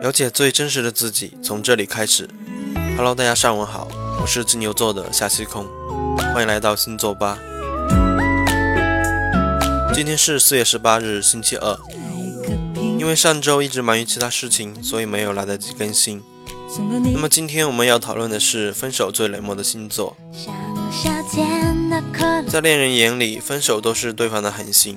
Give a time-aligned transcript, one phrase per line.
[0.00, 2.28] 了解最真实的自己，从这里开始。
[2.96, 3.88] Hello，大家上午好，
[4.20, 5.66] 我是金牛座的夏西空，
[6.32, 7.36] 欢迎来到星座吧。
[9.92, 11.76] 今天是四月十八日，星期二。
[12.96, 16.22] 因为上周一直忙于其他事情，所以没有来得及更新。
[17.12, 20.16] 那么今天我们要讨论的是分手最冷漠的星座。
[22.48, 24.96] 在恋人眼里，分手都是对方的狠心。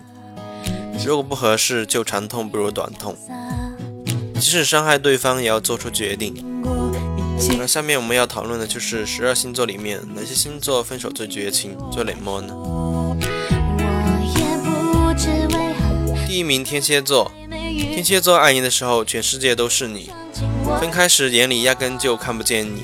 [1.03, 3.17] 如果不合适，就长痛不如短痛。
[4.41, 6.33] 即使伤害对方，也要做出决定。
[7.59, 12.51] 那下面我们要讨论的就是十二星座里面哪些星座分手最绝情、最冷漠呢？
[16.27, 17.31] 第一名，天蝎座。
[17.53, 20.09] 天蝎座爱你的时候，全世界都是你；
[20.79, 22.81] 分开时，眼里压根就看不见你。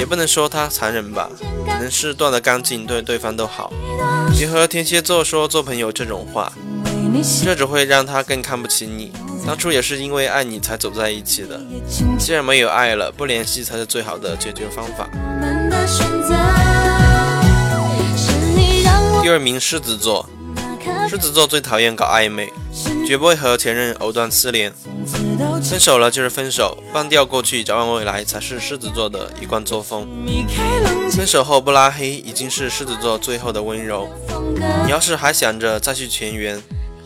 [0.00, 1.30] 也不能说他残忍吧，
[1.66, 3.72] 可能是断得干净，对对方都好。
[4.36, 6.52] 别和天蝎座说做朋友这种话。
[7.44, 9.12] 这只会让他更看不起你。
[9.46, 11.60] 当初也是因为爱你才走在一起的，
[12.18, 15.08] 既然没有爱了，不联系才是最好的解决方法。
[19.22, 20.28] 第二名，狮子座。
[21.08, 22.52] 狮子座最讨厌搞暧昧，
[23.06, 24.72] 绝不会和前任藕断丝连。
[25.62, 30.08] 分手了就是分手，忘掉过去，展望未来，才是狮子座的一贯作风。
[31.10, 34.08] 分手后不拉黑，已经是狮子座最后的温柔。
[34.84, 36.62] 你要是还想着再续前缘，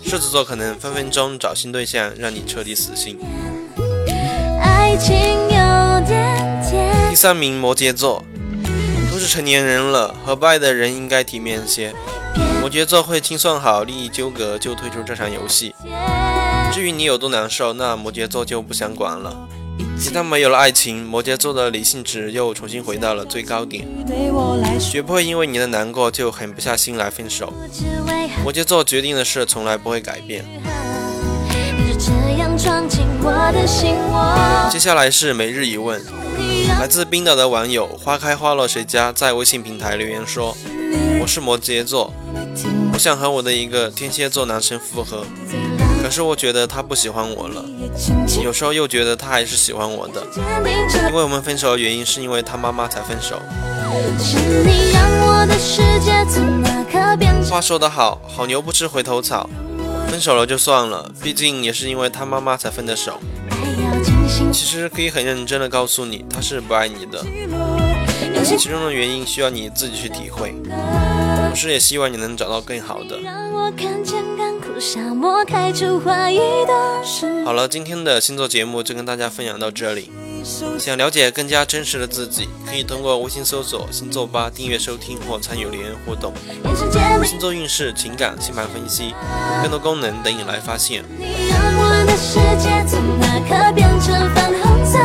[0.06, 3.18] 狮子座可能分分钟找新对象，让你彻底死心。
[7.08, 8.22] 第三名，摩羯座，
[9.10, 11.92] 都是成年人了，和不爱的人应该体面些。
[12.60, 15.74] 摩羯座会清算好利益纠葛就退出这场游戏。
[16.72, 19.48] 至于你有多难受，那摩羯座就不想管了。
[19.96, 23.86] 一旦没有了爱情，摩羯座的理性值又重新回到了最高点，
[24.78, 27.52] 绝不会因为你的难过就狠不下心来分手。
[28.42, 30.44] 摩羯座决定的事从来不会改变。
[34.70, 36.00] 接下来是每日一问，
[36.78, 40.56] 来自冰岛的网友花开花落谁家在微信平台留言说
[41.20, 42.12] ：“我是摩羯座，
[42.92, 45.24] 我想和我的一个天蝎座男生复合。”
[46.04, 47.64] 可是我觉得他不喜欢我了，
[48.42, 50.22] 有时候又觉得他还是喜欢我的，
[51.08, 53.40] 因为我们分手的原因是因为他妈妈才分手。
[57.48, 59.48] 话说得好，好牛不吃回头草，
[60.10, 63.18] 分手了就算了，毕竟也是因为他妈妈才分的手。
[64.52, 67.24] 其实可以很认真的告诉你，他是不爱你的，
[68.44, 70.54] 其中的原因需要你自己去体会。
[71.54, 73.18] 时也希望你能找到更好的。
[77.44, 80.10] 好了，今天的星座节目就跟大家分享到这里。
[80.78, 86.34] 想了解更加真实的自己，可以通过微信搜索“星座吧”订阅收听或参与留言互动。
[87.24, 89.14] 星座运势、情感、星盘分析，
[89.62, 91.02] 更多功能等你来发现。
[91.18, 94.98] 你让我的世界从那刻变成粉红色。